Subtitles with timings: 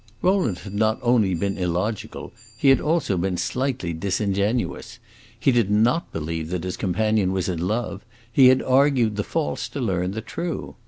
[0.23, 4.97] Rowland had not only been illogical, he had also been slightly disingenuous.
[5.39, 8.03] He did not believe that his companion was in love;
[8.33, 10.75] he had argued the false to learn the true.